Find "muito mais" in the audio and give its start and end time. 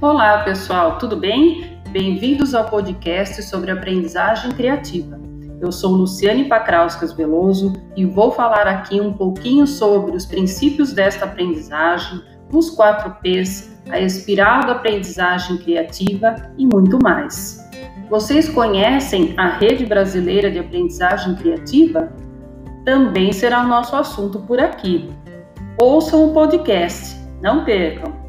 16.64-17.68